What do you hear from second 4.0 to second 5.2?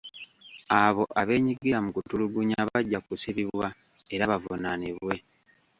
era bavunaanibwe.